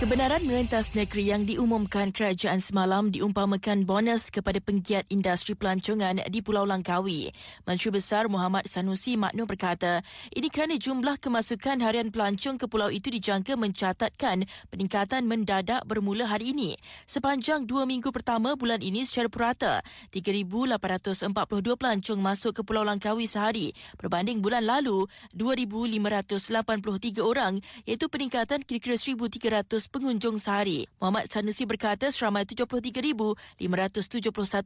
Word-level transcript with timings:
Kebenaran 0.00 0.40
merentas 0.48 0.96
negeri 0.96 1.28
yang 1.28 1.44
diumumkan 1.44 2.08
kerajaan 2.08 2.64
semalam 2.64 3.12
diumpamakan 3.12 3.84
bonus 3.84 4.32
kepada 4.32 4.56
penggiat 4.56 5.04
industri 5.12 5.52
pelancongan 5.52 6.24
di 6.24 6.40
Pulau 6.40 6.64
Langkawi. 6.64 7.28
Menteri 7.68 7.92
Besar 7.92 8.24
Muhammad 8.32 8.64
Sanusi 8.64 9.20
Makno 9.20 9.44
berkata, 9.44 10.00
ini 10.32 10.48
kerana 10.48 10.80
jumlah 10.80 11.20
kemasukan 11.20 11.84
harian 11.84 12.08
pelancong 12.08 12.56
ke 12.56 12.64
pulau 12.64 12.88
itu 12.88 13.12
dijangka 13.12 13.60
mencatatkan 13.60 14.48
peningkatan 14.72 15.28
mendadak 15.28 15.84
bermula 15.84 16.24
hari 16.24 16.56
ini. 16.56 16.80
Sepanjang 17.04 17.68
dua 17.68 17.84
minggu 17.84 18.08
pertama 18.08 18.56
bulan 18.56 18.80
ini 18.80 19.04
secara 19.04 19.28
purata, 19.28 19.84
3,842 20.16 21.76
pelancong 21.76 22.20
masuk 22.24 22.56
ke 22.56 22.64
Pulau 22.64 22.88
Langkawi 22.88 23.28
sehari 23.28 23.76
berbanding 24.00 24.40
bulan 24.40 24.64
lalu 24.64 25.04
2,583 25.36 27.20
orang 27.20 27.60
iaitu 27.84 28.08
peningkatan 28.08 28.64
kira-kira 28.64 28.96
1,300 28.96 29.89
pengunjung 29.90 30.38
sehari. 30.38 30.86
Muhammad 31.02 31.28
Sanusi 31.28 31.66
berkata 31.66 32.08
seramai 32.08 32.46
73,571 32.46 33.60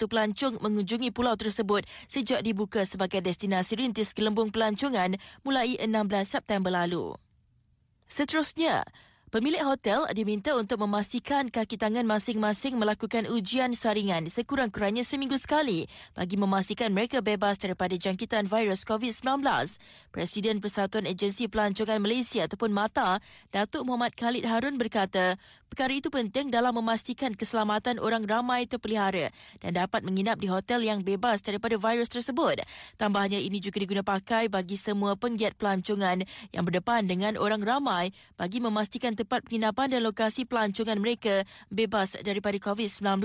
pelancong 0.06 0.54
mengunjungi 0.60 1.10
pulau 1.10 1.34
tersebut 1.34 1.88
sejak 2.06 2.44
dibuka 2.44 2.84
sebagai 2.84 3.24
destinasi 3.24 3.80
rintis 3.80 4.12
gelembung 4.12 4.52
pelancongan 4.52 5.16
mulai 5.42 5.80
16 5.80 5.90
September 6.28 6.70
lalu. 6.70 7.16
Seterusnya, 8.04 8.84
Pemilik 9.34 9.66
hotel 9.66 10.06
diminta 10.14 10.54
untuk 10.54 10.86
memastikan 10.86 11.50
kaki 11.50 11.74
tangan 11.74 12.06
masing-masing 12.06 12.78
melakukan 12.78 13.26
ujian 13.26 13.74
saringan 13.74 14.30
sekurang-kurangnya 14.30 15.02
seminggu 15.02 15.34
sekali 15.42 15.90
bagi 16.14 16.38
memastikan 16.38 16.94
mereka 16.94 17.18
bebas 17.18 17.58
daripada 17.58 17.98
jangkitan 17.98 18.46
virus 18.46 18.86
COVID-19. 18.86 19.42
Presiden 20.14 20.62
Persatuan 20.62 21.10
Agensi 21.10 21.50
Pelancongan 21.50 21.98
Malaysia 21.98 22.46
ataupun 22.46 22.70
MATA, 22.70 23.18
Datuk 23.50 23.82
Muhammad 23.82 24.14
Khalid 24.14 24.46
Harun 24.46 24.78
berkata, 24.78 25.34
perkara 25.66 25.90
itu 25.90 26.14
penting 26.14 26.54
dalam 26.54 26.70
memastikan 26.70 27.34
keselamatan 27.34 27.98
orang 27.98 28.22
ramai 28.30 28.70
terpelihara 28.70 29.34
dan 29.58 29.74
dapat 29.74 30.06
menginap 30.06 30.38
di 30.38 30.46
hotel 30.46 30.86
yang 30.86 31.02
bebas 31.02 31.42
daripada 31.42 31.74
virus 31.74 32.06
tersebut. 32.06 32.62
Tambahnya 32.94 33.42
ini 33.42 33.58
juga 33.58 33.82
diguna 33.82 34.06
pakai 34.06 34.46
bagi 34.46 34.78
semua 34.78 35.18
penggiat 35.18 35.58
pelancongan 35.58 36.22
yang 36.54 36.62
berdepan 36.62 37.10
dengan 37.10 37.34
orang 37.34 37.66
ramai 37.66 38.14
bagi 38.38 38.62
memastikan 38.62 39.18
tempat 39.24 39.48
penginapan 39.48 39.96
dan 39.96 40.04
lokasi 40.04 40.44
pelancongan 40.44 41.00
mereka 41.00 41.48
bebas 41.72 42.20
daripada 42.20 42.60
COVID-19. 42.60 43.24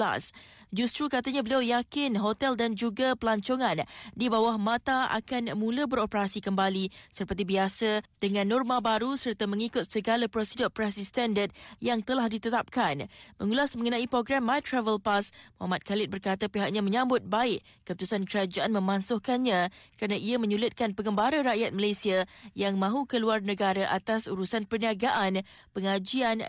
Justru 0.69 1.09
katanya 1.09 1.41
beliau 1.41 1.65
yakin 1.65 2.13
hotel 2.21 2.53
dan 2.53 2.77
juga 2.77 3.17
pelancongan 3.17 3.81
di 4.13 4.29
bawah 4.29 4.53
mata 4.61 5.09
akan 5.17 5.57
mula 5.57 5.89
beroperasi 5.89 6.45
kembali 6.45 6.93
seperti 7.09 7.41
biasa 7.41 7.89
dengan 8.21 8.45
norma 8.45 8.77
baru 8.77 9.17
serta 9.17 9.49
mengikut 9.49 9.89
segala 9.89 10.29
prosedur 10.29 10.69
operasi 10.69 11.01
standard 11.01 11.49
yang 11.81 12.05
telah 12.05 12.29
ditetapkan. 12.29 13.09
Mengulas 13.41 13.73
mengenai 13.73 14.05
program 14.05 14.45
My 14.45 14.61
Travel 14.61 15.01
Pass, 15.01 15.33
Muhammad 15.57 15.81
Khalid 15.81 16.13
berkata 16.13 16.45
pihaknya 16.45 16.85
menyambut 16.85 17.25
baik 17.25 17.65
keputusan 17.89 18.29
kerajaan 18.29 18.69
memansuhkannya 18.69 19.73
kerana 19.97 20.17
ia 20.21 20.37
menyulitkan 20.37 20.93
pengembara 20.93 21.41
rakyat 21.41 21.73
Malaysia 21.73 22.29
yang 22.53 22.77
mahu 22.77 23.09
keluar 23.09 23.41
negara 23.41 23.89
atas 23.89 24.29
urusan 24.29 24.69
perniagaan, 24.69 25.41
pengajian 25.73 25.88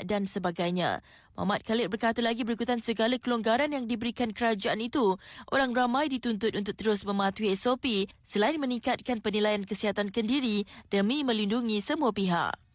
dan 0.04 0.28
sebagainya. 0.28 1.00
Muhammad 1.40 1.64
Khalid 1.64 1.88
berkata 1.88 2.20
lagi 2.20 2.44
berikutan 2.44 2.84
segala 2.84 3.16
kelonggaran 3.16 3.72
yang 3.72 3.88
diberikan 3.88 4.36
kerajaan 4.36 4.84
itu, 4.84 5.16
orang 5.48 5.72
ramai 5.72 6.12
dituntut 6.12 6.52
untuk 6.52 6.76
terus 6.76 7.00
mematuhi 7.08 7.56
SOP 7.56 8.12
selain 8.20 8.60
meningkatkan 8.60 9.24
penilaian 9.24 9.64
kesihatan 9.64 10.12
kendiri 10.12 10.68
demi 10.92 11.24
melindungi 11.24 11.80
semua 11.80 12.12
pihak. 12.12 12.69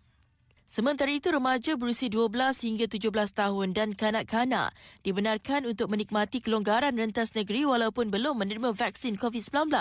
Sementara 0.75 1.07
itu, 1.07 1.31
remaja 1.31 1.79
berusia 1.79 2.11
12 2.11 2.35
hingga 2.67 2.91
17 2.91 3.07
tahun 3.31 3.71
dan 3.71 3.95
kanak-kanak 3.95 4.75
dibenarkan 5.07 5.71
untuk 5.71 5.87
menikmati 5.87 6.43
kelonggaran 6.43 6.91
rentas 6.99 7.31
negeri 7.31 7.63
walaupun 7.63 8.11
belum 8.11 8.43
menerima 8.43 8.75
vaksin 8.75 9.15
COVID-19. 9.15 9.71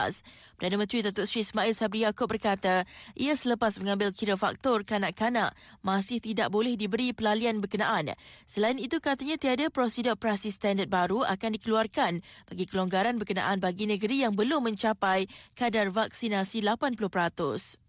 Perdana 0.55 0.77
Menteri 0.79 1.03
Datuk 1.03 1.27
Seri 1.27 1.43
Ismail 1.43 1.75
Sabri 1.75 2.07
Yaakob 2.07 2.31
berkata, 2.31 2.87
ia 3.19 3.35
selepas 3.35 3.75
mengambil 3.83 4.15
kira 4.15 4.39
faktor 4.39 4.87
kanak-kanak 4.87 5.51
masih 5.83 6.23
tidak 6.23 6.55
boleh 6.55 6.79
diberi 6.79 7.11
pelalian 7.11 7.59
berkenaan. 7.59 8.15
Selain 8.47 8.79
itu, 8.79 9.03
katanya 9.03 9.35
tiada 9.35 9.75
prosedur 9.75 10.15
operasi 10.15 10.55
standard 10.55 10.95
baru 10.95 11.27
akan 11.27 11.59
dikeluarkan 11.59 12.23
bagi 12.47 12.71
kelonggaran 12.71 13.19
berkenaan 13.19 13.59
bagi 13.59 13.91
negeri 13.91 14.23
yang 14.23 14.39
belum 14.39 14.71
mencapai 14.71 15.27
kadar 15.59 15.91
vaksinasi 15.91 16.63
80%. 16.63 17.84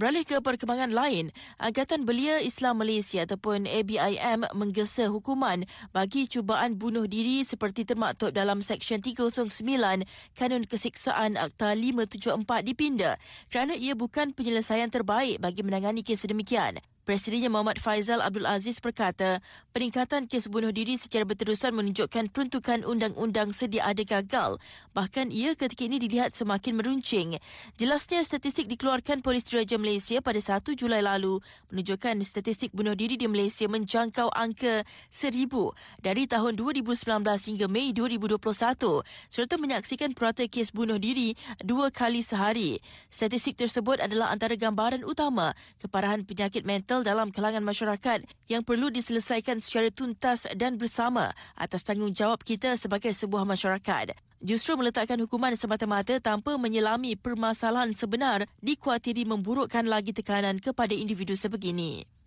Beralih 0.00 0.24
ke 0.24 0.40
perkembangan 0.40 0.96
lain, 0.96 1.28
Agatan 1.60 2.08
Belia 2.08 2.40
Islam 2.40 2.80
Malaysia 2.80 3.20
ataupun 3.20 3.68
ABIM 3.68 4.48
menggesa 4.56 5.12
hukuman 5.12 5.68
bagi 5.92 6.24
cubaan 6.24 6.80
bunuh 6.80 7.04
diri 7.04 7.44
seperti 7.44 7.84
termaktub 7.84 8.32
dalam 8.32 8.64
Seksyen 8.64 9.04
309 9.04 9.52
Kanun 10.32 10.64
Kesiksaan 10.64 11.36
Akta 11.36 11.76
574 11.76 12.32
dipinda 12.64 13.20
kerana 13.52 13.76
ia 13.76 13.92
bukan 13.92 14.32
penyelesaian 14.32 14.88
terbaik 14.88 15.36
bagi 15.36 15.60
menangani 15.60 16.00
kes 16.00 16.24
sedemikian. 16.24 16.80
Presidennya 17.08 17.48
Muhammad 17.48 17.80
Faizal 17.80 18.20
Abdul 18.20 18.44
Aziz 18.44 18.76
berkata, 18.76 19.40
peningkatan 19.72 20.28
kes 20.28 20.52
bunuh 20.52 20.68
diri 20.68 21.00
secara 21.00 21.24
berterusan 21.24 21.72
menunjukkan 21.72 22.28
peruntukan 22.28 22.84
undang-undang 22.84 23.56
sedia 23.56 23.88
ada 23.88 24.04
gagal. 24.04 24.60
Bahkan 24.92 25.32
ia 25.32 25.56
ketika 25.56 25.88
ini 25.88 25.96
dilihat 25.96 26.36
semakin 26.36 26.76
meruncing. 26.76 27.40
Jelasnya 27.80 28.20
statistik 28.20 28.68
dikeluarkan 28.68 29.24
Polis 29.24 29.48
Diraja 29.48 29.80
Malaysia 29.80 30.20
pada 30.20 30.36
1 30.36 30.76
Julai 30.76 31.00
lalu 31.00 31.40
menunjukkan 31.72 32.20
statistik 32.20 32.68
bunuh 32.76 32.92
diri 32.92 33.16
di 33.16 33.24
Malaysia 33.24 33.64
menjangkau 33.64 34.28
angka 34.36 34.84
1000 35.08 35.48
dari 36.04 36.28
tahun 36.28 36.52
2019 36.60 37.00
hingga 37.24 37.66
Mei 37.72 37.96
2021 37.96 38.36
serta 39.32 39.54
menyaksikan 39.56 40.12
purata 40.12 40.44
kes 40.44 40.70
bunuh 40.76 41.00
diri 41.00 41.32
dua 41.64 41.88
kali 41.88 42.20
sehari. 42.20 42.76
Statistik 43.08 43.56
tersebut 43.56 44.04
adalah 44.04 44.28
antara 44.30 44.52
gambaran 44.54 45.02
utama 45.02 45.56
keparahan 45.80 46.22
penyakit 46.28 46.62
mental 46.68 46.99
dalam 47.02 47.32
kalangan 47.34 47.64
masyarakat 47.64 48.22
yang 48.46 48.62
perlu 48.62 48.92
diselesaikan 48.92 49.58
secara 49.58 49.88
tuntas 49.88 50.44
dan 50.54 50.76
bersama 50.76 51.32
atas 51.56 51.82
tanggungjawab 51.82 52.44
kita 52.44 52.76
sebagai 52.76 53.10
sebuah 53.16 53.48
masyarakat. 53.48 54.12
Justru 54.40 54.72
meletakkan 54.76 55.20
hukuman 55.20 55.52
semata-mata 55.52 56.16
tanpa 56.16 56.56
menyelami 56.56 57.12
permasalahan 57.12 57.92
sebenar 57.92 58.48
dikuatiri 58.64 59.28
memburukkan 59.28 59.84
lagi 59.84 60.16
tekanan 60.16 60.56
kepada 60.56 60.96
individu 60.96 61.36
sebegini. 61.36 62.19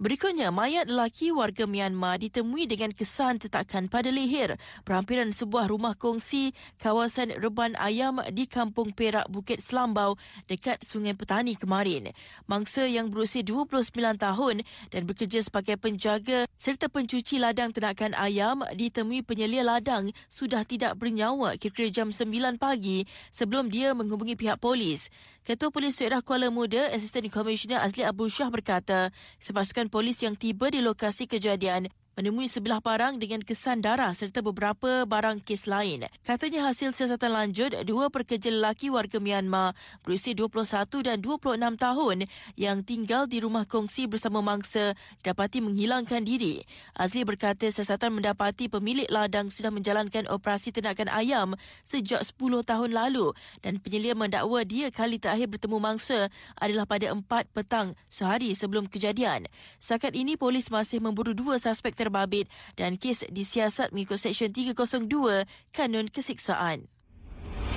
Berikutnya, 0.00 0.48
mayat 0.48 0.88
lelaki 0.88 1.28
warga 1.28 1.68
Myanmar 1.68 2.16
ditemui 2.16 2.64
dengan 2.64 2.88
kesan 2.88 3.36
tetakan 3.36 3.84
pada 3.84 4.08
leher 4.08 4.56
berhampiran 4.88 5.28
sebuah 5.28 5.68
rumah 5.68 5.92
kongsi 5.92 6.56
kawasan 6.80 7.36
Reban 7.36 7.76
Ayam 7.76 8.16
di 8.32 8.48
Kampung 8.48 8.96
Perak, 8.96 9.28
Bukit 9.28 9.60
Selambau 9.60 10.16
dekat 10.48 10.80
Sungai 10.88 11.12
Petani 11.12 11.52
kemarin. 11.52 12.16
Mangsa 12.48 12.88
yang 12.88 13.12
berusia 13.12 13.44
29 13.44 13.92
tahun 14.16 14.64
dan 14.88 15.02
bekerja 15.04 15.44
sebagai 15.44 15.76
penjaga 15.76 16.48
serta 16.56 16.88
pencuci 16.88 17.36
ladang 17.36 17.68
ternakan 17.68 18.16
ayam 18.16 18.64
ditemui 18.72 19.20
penyelia 19.20 19.68
ladang 19.68 20.08
sudah 20.32 20.64
tidak 20.64 20.96
bernyawa 20.96 21.60
kira-kira 21.60 21.92
jam 21.92 22.08
9 22.08 22.56
pagi 22.56 23.04
sebelum 23.28 23.68
dia 23.68 23.92
menghubungi 23.92 24.32
pihak 24.32 24.64
polis. 24.64 25.12
Ketua 25.40 25.72
Polis 25.72 25.96
Daerah 25.96 26.20
Kuala 26.20 26.52
Muda, 26.52 26.92
Asisten 26.92 27.26
Komisioner 27.32 27.80
Azli 27.80 28.04
Abu 28.04 28.28
Shah 28.28 28.52
berkata, 28.52 29.08
sepasukan 29.40 29.89
polis 29.90 30.22
yang 30.22 30.38
tiba 30.38 30.70
di 30.70 30.78
lokasi 30.78 31.26
kejadian 31.26 31.90
menemui 32.18 32.50
sebelah 32.50 32.82
parang 32.82 33.16
dengan 33.16 33.38
kesan 33.44 33.78
darah 33.84 34.10
serta 34.10 34.42
beberapa 34.42 35.06
barang 35.06 35.42
kes 35.46 35.70
lain. 35.70 36.06
Katanya 36.26 36.66
hasil 36.66 36.90
siasatan 36.92 37.30
lanjut, 37.30 37.72
dua 37.86 38.10
pekerja 38.10 38.50
lelaki 38.50 38.90
warga 38.90 39.22
Myanmar 39.22 39.72
berusia 40.02 40.34
21 40.34 41.06
dan 41.06 41.16
26 41.22 41.58
tahun 41.78 42.18
yang 42.58 42.82
tinggal 42.82 43.30
di 43.30 43.38
rumah 43.38 43.62
kongsi 43.64 44.10
bersama 44.10 44.42
mangsa 44.42 44.98
dapati 45.22 45.62
menghilangkan 45.62 46.26
diri. 46.26 46.62
Azli 46.98 47.22
berkata 47.22 47.70
siasatan 47.70 48.18
mendapati 48.18 48.66
pemilik 48.66 49.06
ladang 49.06 49.48
sudah 49.52 49.70
menjalankan 49.70 50.26
operasi 50.26 50.74
ternakan 50.74 51.08
ayam 51.12 51.48
sejak 51.86 52.26
10 52.26 52.36
tahun 52.66 52.90
lalu 52.90 53.30
dan 53.62 53.78
penyelia 53.78 54.18
mendakwa 54.18 54.66
dia 54.66 54.90
kali 54.90 55.22
terakhir 55.22 55.46
bertemu 55.46 55.78
mangsa 55.78 56.28
adalah 56.58 56.84
pada 56.88 57.12
4 57.14 57.22
petang 57.54 57.94
sehari 58.10 58.52
sebelum 58.52 58.90
kejadian. 58.90 59.46
Setakat 59.78 60.12
ini 60.18 60.34
polis 60.34 60.68
masih 60.68 60.98
memburu 60.98 61.32
dua 61.32 61.56
suspek 61.60 61.94
terbabit 62.10 62.50
dan 62.74 62.98
kes 62.98 63.22
disiasat 63.30 63.94
mengikut 63.94 64.18
Seksyen 64.18 64.50
302 64.50 65.46
Kanun 65.70 66.10
Kesiksaan. 66.10 66.90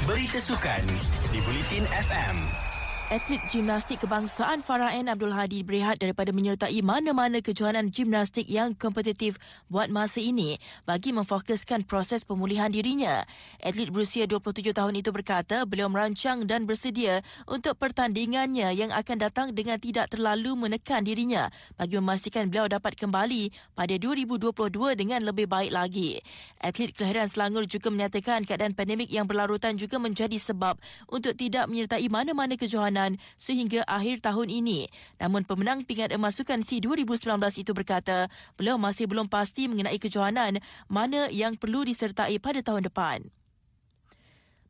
Berita 0.09 0.41
sukan 0.41 0.81
di 1.30 1.39
Bulletin 1.45 1.85
FM. 1.85 2.62
Atlet 3.11 3.44
gimnastik 3.51 4.00
kebangsaan 4.00 4.63
Farah 4.63 4.95
N. 4.95 5.11
Abdul 5.11 5.35
Hadi 5.35 5.59
berehat 5.59 6.00
daripada 6.00 6.31
menyertai 6.31 6.79
mana-mana 6.79 7.44
kejohanan 7.44 7.91
gimnastik 7.91 8.47
yang 8.47 8.71
kompetitif 8.79 9.35
buat 9.67 9.91
masa 9.91 10.23
ini 10.23 10.55
bagi 10.88 11.11
memfokuskan 11.11 11.83
proses 11.83 12.23
pemulihan 12.23 12.71
dirinya. 12.71 13.27
Atlet 13.59 13.91
berusia 13.91 14.23
27 14.23 14.71
tahun 14.71 14.95
itu 14.95 15.11
berkata 15.11 15.67
beliau 15.67 15.91
merancang 15.91 16.47
dan 16.47 16.63
bersedia 16.63 17.19
untuk 17.44 17.75
pertandingannya 17.75 18.71
yang 18.71 18.95
akan 18.95 19.19
datang 19.19 19.51
dengan 19.51 19.83
tidak 19.83 20.07
terlalu 20.07 20.55
menekan 20.55 21.03
dirinya 21.03 21.51
bagi 21.75 22.00
memastikan 22.00 22.47
beliau 22.47 22.71
dapat 22.71 22.95
kembali 22.95 23.51
pada 23.75 24.00
2022 24.00 24.47
dengan 24.95 25.27
lebih 25.27 25.51
baik 25.51 25.75
lagi. 25.75 26.23
Atlet 26.63 26.95
kelahiran 26.95 27.27
Selangor 27.27 27.67
juga 27.67 27.91
menyatakan 27.91 28.47
keadaan 28.47 28.71
pandemik 28.71 29.11
yang 29.11 29.27
berlarutan 29.27 29.75
juga 29.75 30.00
menjadi 30.00 30.39
sebab 30.39 30.79
untuk 31.11 31.35
tidak 31.35 31.67
menyertai 31.67 32.07
mana-mana 32.07 32.55
kejohanan 32.55 32.92
pertahanan 32.93 33.17
sehingga 33.41 33.81
akhir 33.89 34.21
tahun 34.21 34.53
ini. 34.53 34.85
Namun 35.17 35.43
pemenang 35.43 35.81
pingat 35.81 36.13
emas 36.13 36.37
Sukan 36.37 36.61
C 36.61 36.77
2019 36.77 37.25
itu 37.57 37.71
berkata, 37.73 38.29
beliau 38.53 38.77
masih 38.77 39.09
belum 39.09 39.25
pasti 39.25 39.65
mengenai 39.65 39.97
kejohanan 39.97 40.61
mana 40.85 41.27
yang 41.33 41.57
perlu 41.57 41.81
disertai 41.81 42.37
pada 42.37 42.61
tahun 42.61 42.85
depan. 42.85 43.25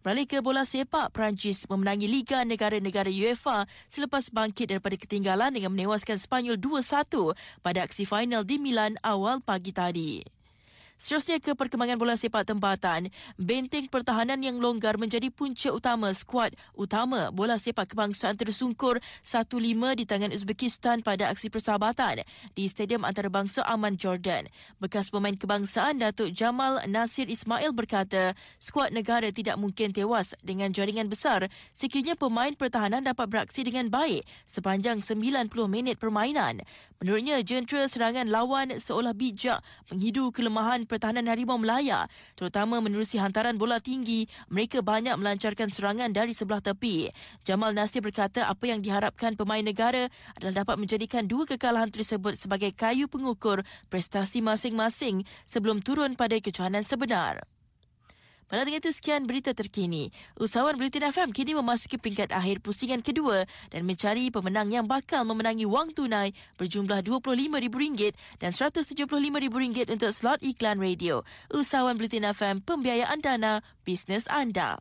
Beralih 0.03 0.27
ke 0.27 0.43
bola 0.43 0.67
sepak, 0.67 1.15
Perancis 1.15 1.63
memenangi 1.71 2.11
Liga 2.11 2.43
Negara-Negara 2.43 3.07
UEFA 3.07 3.63
selepas 3.87 4.27
bangkit 4.27 4.75
daripada 4.75 4.99
ketinggalan 4.99 5.55
dengan 5.55 5.71
menewaskan 5.71 6.19
Spanyol 6.19 6.59
2-1 6.59 7.31
pada 7.63 7.87
aksi 7.87 8.03
final 8.03 8.43
di 8.43 8.59
Milan 8.59 8.99
awal 8.99 9.39
pagi 9.39 9.71
tadi. 9.71 10.42
Seterusnya 10.95 11.41
ke 11.43 11.51
perkembangan 11.57 11.99
bola 11.99 12.15
sepak 12.15 12.47
tempatan, 12.47 13.11
benteng 13.35 13.91
pertahanan 13.91 14.39
yang 14.39 14.61
longgar 14.61 14.95
menjadi 14.95 15.27
punca 15.33 15.73
utama 15.73 16.13
skuad 16.15 16.55
utama 16.77 17.27
bola 17.33 17.59
sepak 17.59 17.91
kebangsaan 17.91 18.39
tersungkur 18.39 19.01
1-5 19.25 19.99
di 19.99 20.03
tangan 20.07 20.31
Uzbekistan 20.31 21.03
pada 21.03 21.27
aksi 21.33 21.51
persahabatan 21.51 22.23
di 22.55 22.69
Stadium 22.69 23.03
Antarabangsa 23.03 23.65
Aman 23.67 23.99
Jordan. 23.99 24.47
Bekas 24.79 25.11
pemain 25.11 25.35
kebangsaan 25.35 25.99
Datuk 25.99 26.31
Jamal 26.31 26.79
Nasir 26.87 27.27
Ismail 27.27 27.75
berkata, 27.75 28.37
skuad 28.61 28.95
negara 28.95 29.27
tidak 29.33 29.59
mungkin 29.59 29.91
tewas 29.91 30.37
dengan 30.45 30.71
jaringan 30.71 31.11
besar 31.11 31.51
sekiranya 31.75 32.15
pemain 32.15 32.53
pertahanan 32.55 33.03
dapat 33.03 33.27
beraksi 33.27 33.65
dengan 33.65 33.91
baik 33.91 34.23
sepanjang 34.47 35.03
90 35.03 35.51
minit 35.67 35.99
permainan. 35.99 36.63
Menurutnya, 37.03 37.43
jentera 37.43 37.83
serangan 37.91 38.31
lawan 38.31 38.79
seolah 38.79 39.11
bijak 39.11 39.59
menghidu 39.91 40.31
kelemahan 40.31 40.82
pertahanan 40.89 41.29
Harimau 41.29 41.61
Melaya, 41.61 42.09
terutama 42.35 42.81
menerusi 42.81 43.21
hantaran 43.21 43.55
bola 43.55 43.77
tinggi, 43.79 44.25
mereka 44.49 44.81
banyak 44.81 45.15
melancarkan 45.15 45.69
serangan 45.69 46.11
dari 46.11 46.35
sebelah 46.35 46.59
tepi. 46.59 47.13
Jamal 47.45 47.77
Nasir 47.77 48.01
berkata 48.01 48.49
apa 48.49 48.65
yang 48.65 48.81
diharapkan 48.81 49.37
pemain 49.37 49.63
negara 49.63 50.09
adalah 50.35 50.65
dapat 50.65 50.75
menjadikan 50.81 51.29
dua 51.29 51.45
kekalahan 51.45 51.93
tersebut 51.93 52.35
sebagai 52.35 52.73
kayu 52.73 53.05
pengukur 53.05 53.61
prestasi 53.87 54.41
masing-masing 54.41 55.23
sebelum 55.45 55.79
turun 55.85 56.17
pada 56.17 56.35
kejohanan 56.41 56.81
sebenar. 56.81 57.52
Malah 58.53 58.69
dengan 58.69 58.85
itu 58.85 58.93
sekian 58.93 59.25
berita 59.25 59.49
terkini. 59.57 60.13
Usahawan 60.37 60.77
Bulletin 60.77 61.09
FM 61.09 61.33
kini 61.33 61.57
memasuki 61.57 61.97
peringkat 61.97 62.29
akhir 62.29 62.61
pusingan 62.61 63.01
kedua 63.01 63.49
dan 63.73 63.81
mencari 63.81 64.29
pemenang 64.29 64.69
yang 64.69 64.85
bakal 64.85 65.25
memenangi 65.25 65.65
wang 65.65 65.89
tunai 65.89 66.37
berjumlah 66.61 67.01
RM25,000 67.01 68.13
dan 68.37 68.53
RM175,000 68.53 69.89
untuk 69.97 70.13
slot 70.13 70.37
iklan 70.45 70.77
radio. 70.77 71.25
Usahawan 71.49 71.97
Bulletin 71.97 72.29
FM, 72.29 72.61
pembiayaan 72.61 73.25
dana 73.25 73.65
bisnes 73.81 74.29
anda. 74.29 74.77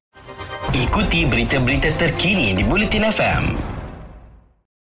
Ikuti 0.76 1.24
berita-berita 1.24 1.96
terkini 1.96 2.52
di 2.52 2.68
Bulletin 2.68 3.08
FM. 3.08 3.71